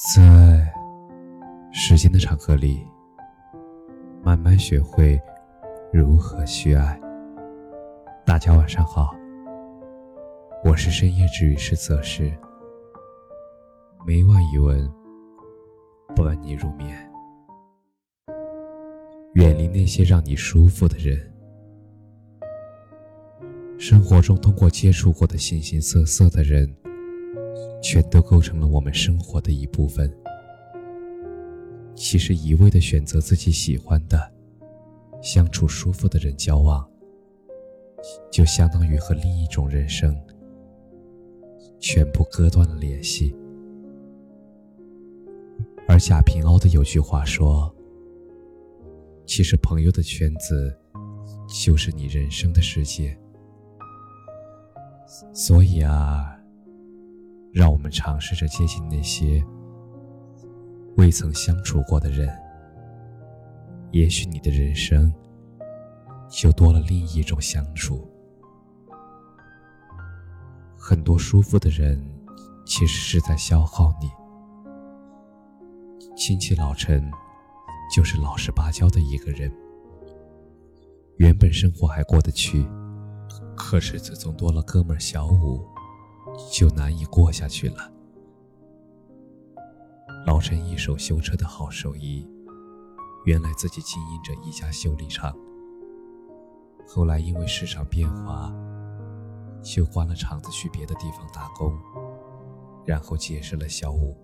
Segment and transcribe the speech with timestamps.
[0.00, 0.64] 在
[1.72, 2.86] 时间的长河里，
[4.22, 5.20] 慢慢学会
[5.92, 6.96] 如何去爱。
[8.24, 9.12] 大家晚上好，
[10.64, 12.32] 我是深夜治愈师泽师，
[14.06, 14.88] 每晚一文
[16.14, 16.96] 伴你入眠。
[19.34, 21.18] 远离那些让你舒服的人。
[23.76, 26.72] 生活中通过接触过的形形色色的人。
[27.80, 30.12] 全都构成了我们生活的一部分。
[31.94, 34.32] 其实，一味的选择自己喜欢的、
[35.20, 36.88] 相处舒服的人交往，
[38.30, 40.16] 就相当于和另一种人生
[41.80, 43.34] 全部割断了联系。
[45.88, 47.74] 而贾平凹的有句话说
[49.26, 50.78] ：“其实，朋友的圈子
[51.64, 53.18] 就是你人生的世界。”
[55.34, 56.37] 所以啊。
[57.52, 59.44] 让我们尝试着接近那些
[60.96, 62.28] 未曾相处过的人，
[63.90, 65.12] 也许你的人生
[66.28, 68.08] 就多了另一种相处。
[70.76, 72.04] 很多舒服的人，
[72.66, 74.08] 其实是在消耗你。
[76.16, 77.10] 亲戚老陈
[77.94, 79.52] 就是老实巴交的一个人，
[81.16, 82.66] 原本生活还过得去，
[83.56, 85.64] 可是自从多了哥们小五。
[86.52, 87.92] 就难以过下去了。
[90.26, 92.28] 老陈一手修车的好手艺，
[93.24, 95.34] 原来自己经营着一家修理厂。
[96.86, 98.52] 后来因为市场变化，
[99.62, 101.76] 就关了厂子去别的地方打工，
[102.84, 104.16] 然后结识了小五。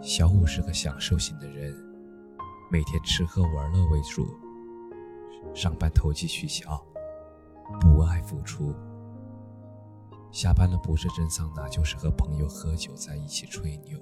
[0.00, 1.74] 小五是个享受型的人，
[2.70, 4.26] 每天吃喝玩乐为主，
[5.54, 6.82] 上班投机取巧，
[7.80, 8.74] 不爱付出。
[10.34, 13.96] 下班了不是蒸桑拿，就是和朋友喝酒，在一起吹牛。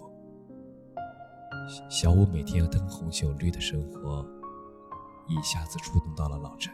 [1.90, 4.26] 小五每天灯红酒绿的生活，
[5.28, 6.72] 一下子触动到了老陈。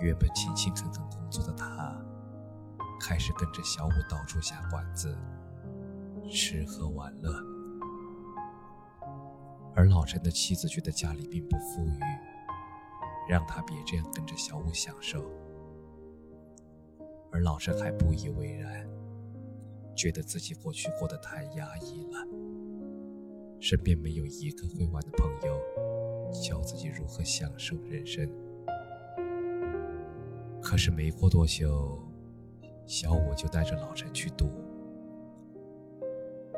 [0.00, 1.94] 原本勤勤恳恳工作的他，
[2.98, 5.14] 开始跟着小五到处下馆子，
[6.30, 7.30] 吃喝玩乐。
[9.76, 12.00] 而老陈的妻子觉得家里并不富裕，
[13.28, 15.22] 让他别这样跟着小五享受。
[17.30, 18.88] 而老陈还不以为然，
[19.94, 22.26] 觉得自己过去过得太压抑了，
[23.60, 25.60] 身边没有一个会玩的朋友，
[26.32, 28.28] 教自己如何享受人生。
[30.62, 31.98] 可是没过多久，
[32.86, 34.50] 小五就带着老陈去赌，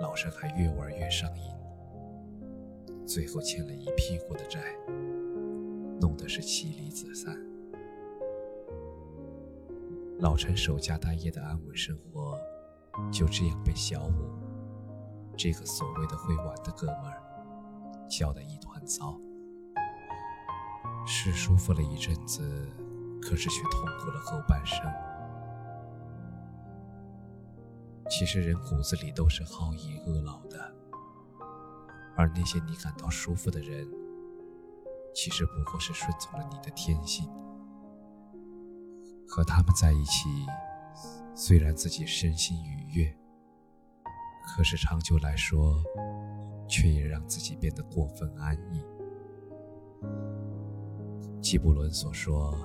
[0.00, 4.60] 老陈还越玩越上瘾，最后欠了一屁股的债，
[6.00, 7.36] 弄得是妻离子散。
[10.20, 12.38] 老陈守家待业的安稳生活，
[13.10, 14.38] 就这样被小五
[15.34, 17.22] 这个所谓的会玩的哥们儿
[18.06, 19.18] 搅得一团糟。
[21.06, 22.68] 是舒服了一阵子，
[23.22, 24.84] 可是却痛苦了后半生。
[28.10, 30.74] 其实人骨子里都是好逸恶劳的，
[32.14, 33.88] 而那些你感到舒服的人，
[35.14, 37.26] 其实不过是顺从了你的天性。
[39.30, 40.28] 和他们在一起，
[41.36, 43.16] 虽然自己身心愉悦，
[44.44, 45.80] 可是长久来说，
[46.68, 48.84] 却也让自己变得过分安逸。
[51.40, 52.58] 纪伯伦所说：“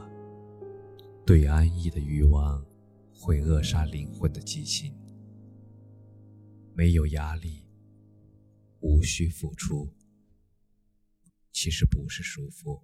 [1.23, 2.65] 对安逸的欲望，
[3.13, 4.91] 会扼杀灵魂的激情。
[6.73, 7.63] 没有压力，
[8.79, 9.93] 无需付出，
[11.51, 12.81] 其实不是舒服。”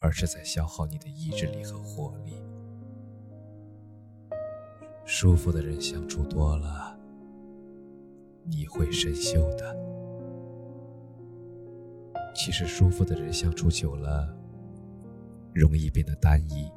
[0.00, 2.34] 而是在消耗你的意志力和活力。
[5.04, 6.96] 舒服的人相处多了，
[8.44, 9.76] 你会生锈的。
[12.34, 14.32] 其实，舒服的人相处久了，
[15.52, 16.70] 容易变得单一。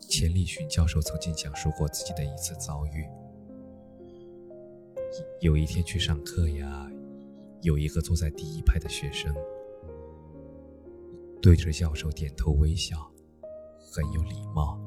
[0.00, 3.08] 钱理群教授曾经讲述过自己的一次遭遇：
[5.40, 6.90] 有一天去上课呀，
[7.62, 9.34] 有一个坐在第一排的学生。
[11.40, 12.96] 对着教授点头微笑，
[13.92, 14.80] 很有礼貌。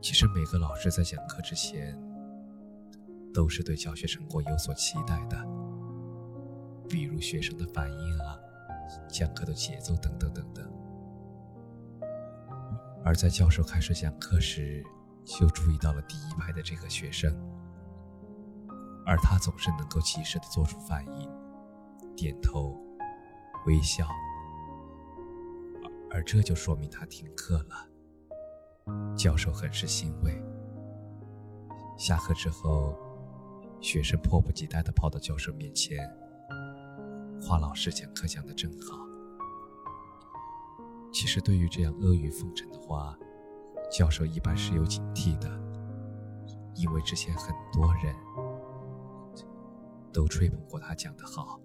[0.00, 1.94] 其实每个老师在讲课之前，
[3.34, 5.36] 都是对教学成果有所期待的，
[6.88, 8.38] 比如学生的反应啊，
[9.10, 10.66] 讲课的节奏等等等等。
[13.04, 14.82] 而在教授开始讲课时，
[15.24, 17.30] 就注意到了第一排的这个学生，
[19.04, 21.30] 而他总是能够及时的做出反应，
[22.16, 22.80] 点头，
[23.66, 24.06] 微笑。
[26.10, 29.14] 而这就说明他听课了。
[29.16, 30.42] 教授很是欣慰，
[31.96, 32.96] 下课之后，
[33.80, 35.98] 学生迫不及待地跑到教授面前，
[37.40, 38.98] 花老师讲课讲得真好。
[41.12, 43.16] 其实，对于这样阿谀奉承的话，
[43.90, 45.48] 教授一般是有警惕的，
[46.74, 48.14] 因为之前很多人
[50.12, 51.60] 都吹捧过他讲得好，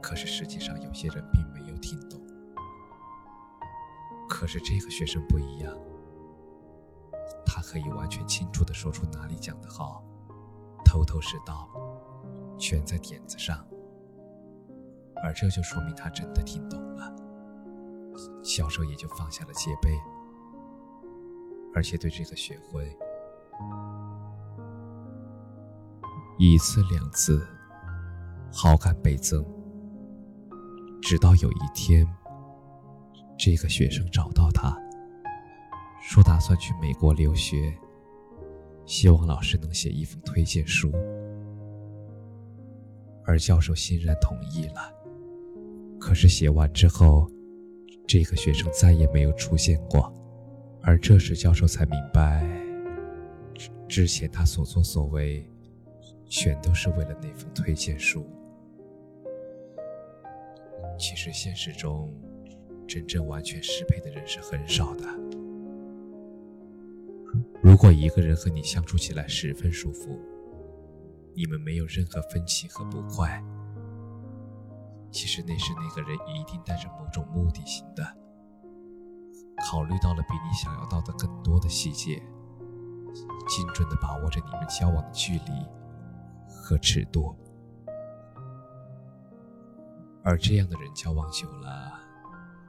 [0.00, 2.21] 可是实际上有些人并没有听懂。
[4.42, 5.72] 可是这个学生不一样，
[7.46, 10.02] 他可以完全清楚地说出哪里讲得好，
[10.84, 11.68] 头头是道，
[12.58, 13.64] 全在点子上，
[15.22, 17.14] 而这就说明他真的听懂了。
[18.42, 19.96] 教授也就放下了戒备。
[21.72, 22.98] 而且对这个学会
[26.36, 27.46] 一次两次
[28.52, 29.46] 好感倍增，
[31.00, 32.04] 直到有一天，
[33.36, 34.76] 这个学生找到他，
[36.02, 37.74] 说打算去美国留学，
[38.86, 40.92] 希望老师能写一封推荐书，
[43.24, 44.92] 而教授欣然同意了。
[45.98, 47.28] 可是写完之后，
[48.06, 50.12] 这个学生再也没有出现过。
[50.80, 52.44] 而这时，教授才明白，
[53.88, 55.48] 之前他所作所为，
[56.28, 58.26] 全都是为了那封推荐书。
[60.98, 62.12] 其实，现实中，
[62.86, 65.04] 真正完全适配的人是很少的。
[67.62, 70.20] 如果一个人和你相处起来十分舒服，
[71.34, 73.42] 你们没有任何分歧和不快，
[75.10, 78.04] 其实那是那个人一定带着某种目的性的。
[79.64, 82.16] 考虑到了比你想要到的更多的细节，
[83.48, 85.66] 精准的把握着你们交往的距离
[86.48, 87.34] 和尺度，
[90.24, 92.00] 而这样的人交往久了，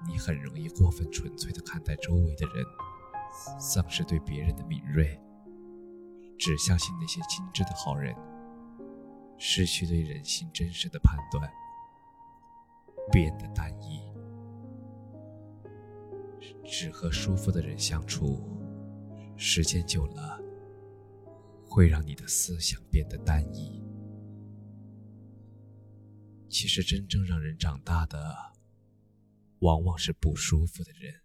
[0.07, 2.65] 你很容易过分纯粹的看待周围的人，
[3.59, 5.19] 丧失对别人的敏锐，
[6.37, 8.15] 只相信那些精致的好人，
[9.37, 11.49] 失去对人性真实的判断，
[13.11, 14.01] 变得单一。
[16.65, 18.41] 只和舒服的人相处，
[19.37, 20.39] 时间久了，
[21.65, 23.81] 会让你的思想变得单一。
[26.49, 28.52] 其实，真正让人长大的，
[29.63, 31.21] 往往是不舒服的人。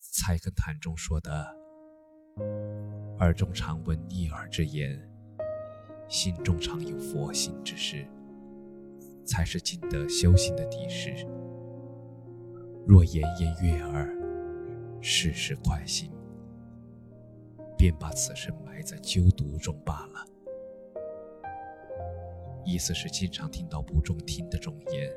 [0.00, 1.56] 菜根谭中说的
[3.20, 5.00] ：“耳中常闻逆耳之言，
[6.08, 8.04] 心中常有佛心之事，
[9.24, 11.14] 才是尽得修行的底事。”
[12.84, 14.12] 若言言悦耳，
[15.00, 16.10] 事事快心，
[17.76, 20.26] 便把此生埋在纠毒中罢了。
[22.64, 25.08] 意思是经常听到不中听的忠言，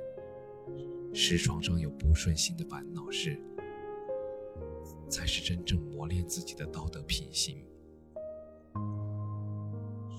[1.14, 3.40] 石床上有不顺心的烦恼事，
[5.10, 7.58] 才是真正磨练自己的道德品行。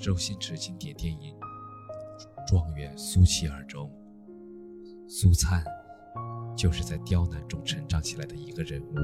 [0.01, 1.35] 周星驰经典电影
[2.49, 3.91] 《状元苏乞儿》中，
[5.09, 5.65] 苏灿。
[6.55, 8.95] 就是在刁难中成长起来的一个人物，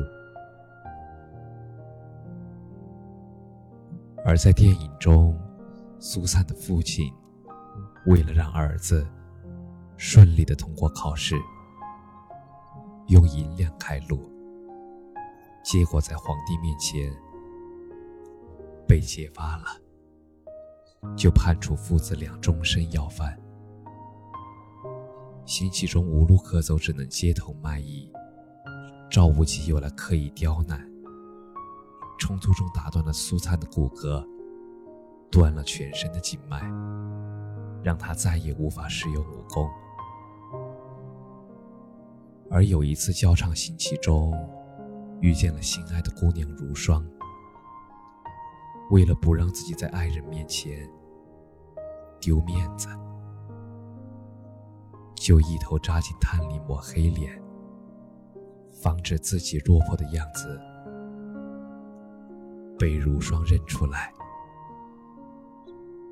[4.23, 5.35] 而在电影中，
[5.99, 7.11] 苏灿的父亲
[8.07, 9.05] 为了让儿子
[9.97, 11.35] 顺利的通过考试，
[13.09, 14.31] 用银两开路，
[15.65, 17.11] 结果在皇帝面前
[18.87, 19.65] 被揭发了，
[21.17, 23.39] 就判处父子俩终身要饭。
[25.47, 28.13] 辛弃中无路可走，只能街头卖艺。
[29.11, 30.79] 赵无极又来刻意刁难，
[32.19, 34.23] 冲突中打断了苏灿的骨骼，
[35.31, 36.61] 断了全身的经脉，
[37.83, 39.67] 让他再也无法使用武功。
[42.51, 44.33] 而有一次教唱辛弃中
[45.21, 47.07] 遇见了心爱的姑娘如霜，
[48.91, 50.89] 为了不让自己在爱人面前
[52.21, 52.89] 丢面子。
[55.15, 57.43] 就一头扎进炭里抹黑脸，
[58.73, 60.59] 防止自己落魄的样子
[62.79, 64.13] 被如霜认出来。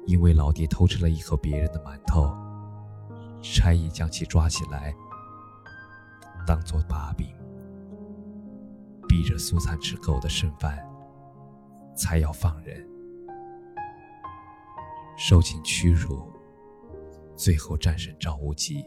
[0.04, 2.30] 因为老爹偷吃了一口别人的馒头，
[3.40, 4.94] 差役将其抓起来，
[6.46, 7.26] 当做把柄，
[9.08, 10.78] 逼着苏灿吃狗的剩饭，
[11.94, 12.86] 才要放人。
[15.16, 16.22] 受尽屈辱，
[17.34, 18.84] 最后战胜赵无极。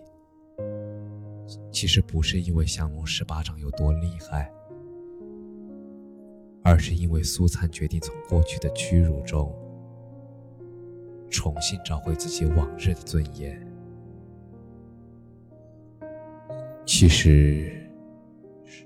[1.72, 4.52] 其实不是因为降龙十八掌有多厉害，
[6.64, 9.52] 而是因为苏灿决定从过去的屈辱中
[11.30, 13.69] 重新找回自己往日的尊严。
[17.00, 17.72] 其实，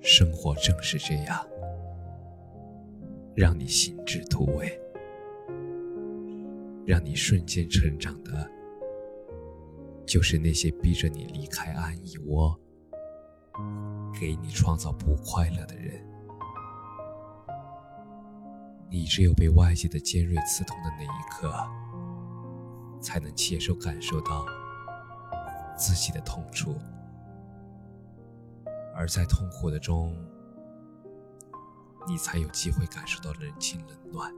[0.04, 1.44] 生活正是这样，
[3.34, 4.80] 让你心智突围。
[6.86, 8.48] 让你瞬间成长的，
[10.06, 12.56] 就是那些逼着你离开安逸窝、
[14.14, 16.00] 给你创造不快乐的人。
[18.92, 21.52] 你只有被外界的尖锐刺痛的那一刻，
[23.02, 24.46] 才能切身感受到
[25.76, 26.76] 自己的痛楚，
[28.94, 30.16] 而在痛苦的中，
[32.08, 34.32] 你才有机会感受到人情冷暖，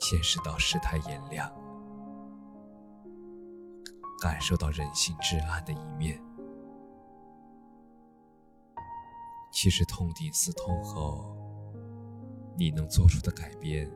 [0.00, 1.50] 见识到世态炎凉，
[4.20, 6.20] 感受到人性至暗的一面。
[9.52, 11.32] 其实痛定思痛后。
[12.56, 13.90] 你能做出的改变，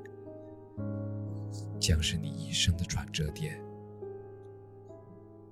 [1.80, 3.56] 将是你一生的转折点，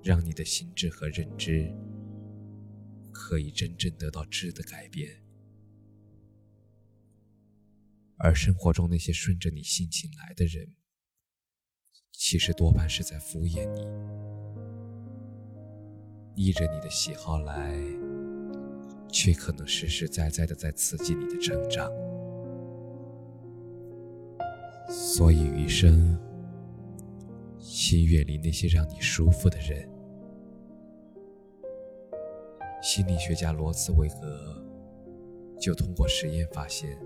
[0.03, 1.73] 让你的心智和认知
[3.19, 5.23] 可以真正得到质的改变。
[8.17, 10.75] 而生活中那些顺着你心情来的人，
[12.11, 13.65] 其实多半是在敷衍
[16.35, 17.75] 你，依着你的喜好来，
[19.11, 21.91] 却可能实实在在的在刺激你的成长。
[24.87, 26.15] 所以余生，
[27.59, 29.96] 请远离那些让你舒服的人。
[32.81, 34.63] 心理学家罗茨维格
[35.59, 36.97] 就通过实验发现，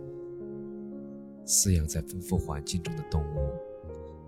[1.45, 3.51] 饲养在丰富环境中的动物，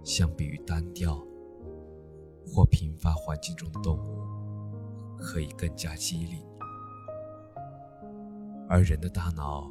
[0.04, 1.22] 相比于单调
[2.48, 6.40] 或贫乏环境中的动物，可以更加机灵。
[8.70, 9.70] 而人的大脑，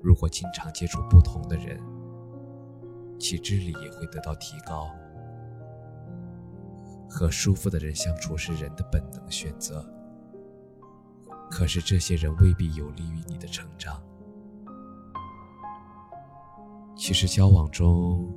[0.00, 1.78] 如果经常接触不同的人，
[3.18, 4.88] 其智力也会得到提高。
[7.10, 9.84] 和舒服的人相处是人的本能选择，
[11.52, 14.02] 可是这些人未必有利于你的成长。
[16.96, 18.34] 其实交往中，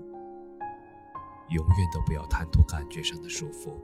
[1.48, 3.82] 永远都不要贪图感觉上的舒服，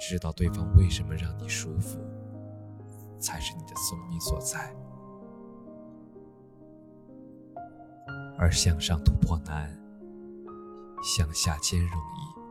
[0.00, 1.98] 知道对方为什么让你舒服，
[3.20, 4.74] 才是你的聪明所在。
[8.38, 9.70] 而向上突破难，
[11.02, 12.41] 向下兼容易。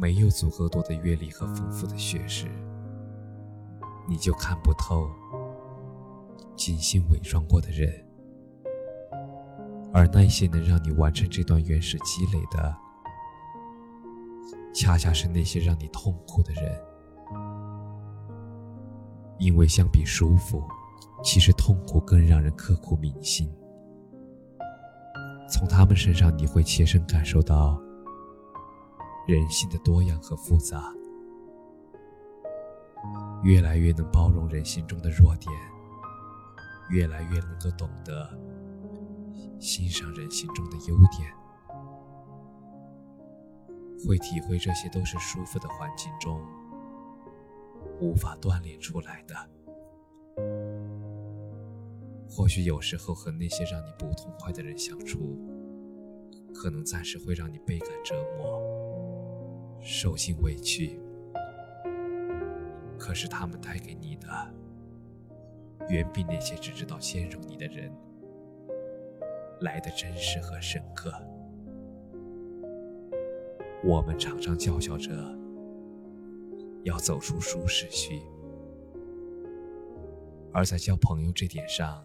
[0.00, 2.50] 没有足够多的阅历和丰富的学识，
[4.08, 5.06] 你就看不透
[6.56, 7.92] 精心伪装过的人。
[9.92, 12.74] 而那些能让你完成这段原始积累的，
[14.72, 16.82] 恰恰是那些让你痛苦的人。
[19.38, 20.62] 因为相比舒服，
[21.22, 23.52] 其实痛苦更让人刻骨铭心。
[25.46, 27.78] 从他们身上，你会切身感受到
[29.26, 30.92] 人性的多样和复杂，
[33.42, 35.52] 越来越能包容人性中的弱点，
[36.90, 38.28] 越来越能够懂得
[39.60, 41.32] 欣赏人性中的优点，
[44.06, 46.42] 会体会这些都是舒服的环境中
[48.00, 49.34] 无法锻炼出来的。
[52.28, 55.38] 或许有时候和那些让你不痛快的人相处，
[56.54, 58.60] 可能暂时会让你倍感折磨、
[59.80, 61.00] 受尽委屈。
[62.98, 64.28] 可是他们带给你的，
[65.88, 67.90] 远比那些只知道兼容你的人
[69.60, 71.12] 来的真实和深刻。
[73.82, 75.10] 我们常常叫嚣着
[76.84, 78.20] 要走出舒适区。
[80.52, 82.04] 而在交朋友这点上，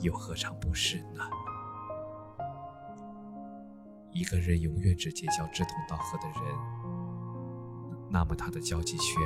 [0.00, 1.24] 又何尝不是呢？
[4.16, 6.42] 一个人永远只结交志同道合的人，
[8.10, 9.22] 那么他的交际圈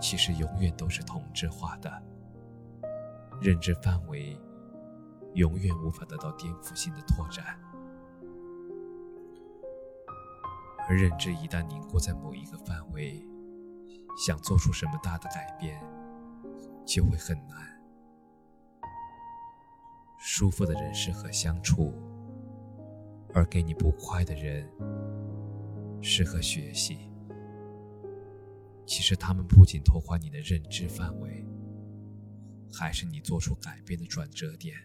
[0.00, 1.90] 其实永远都是同质化的，
[3.40, 4.38] 认知范围
[5.34, 7.44] 永远无法得到颠覆性的拓展。
[10.88, 13.26] 而认知一旦凝固在某一个范围，
[14.24, 15.82] 想做出什么大的改变，
[16.86, 17.58] 就会很难。
[20.20, 21.92] 舒服的人适合相处，
[23.34, 24.68] 而给你不快的人
[26.02, 27.10] 适合学习。
[28.86, 31.44] 其实他们不仅拓宽你的认知范围，
[32.72, 34.76] 还是你做出改变的转折点。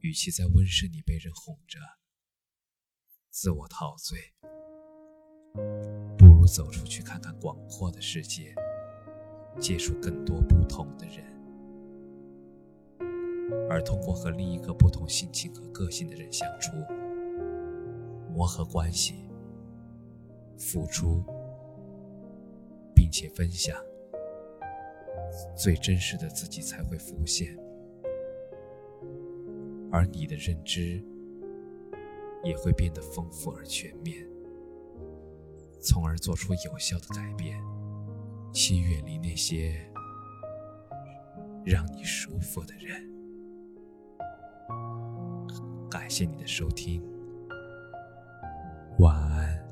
[0.00, 1.78] 与其在温室里被人哄着，
[3.30, 4.18] 自我陶醉。
[6.16, 8.54] 不如走出去看看广阔的世界，
[9.58, 11.24] 接触更多不同的人，
[13.68, 16.72] 而通过和另一个不同性情和个性的人相处，
[18.32, 19.14] 磨合关系，
[20.58, 21.22] 付出，
[22.94, 23.76] 并且分享，
[25.56, 27.56] 最真实的自己才会浮现。
[29.92, 31.02] 而你的认知
[32.44, 34.26] 也会变得丰富而全面，
[35.80, 37.60] 从而做出有效的改变，
[38.52, 39.90] 去远离那些
[41.64, 43.09] 让你舒服的人。
[46.10, 47.00] 谢你的收听，
[48.98, 49.69] 晚安。